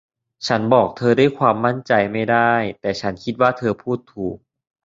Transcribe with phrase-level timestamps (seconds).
[0.47, 4.37] ฉันบอกเธอด้วยความมั่นใจไม่ได้ แต่ฉันคิดว่าเธอพูดถูก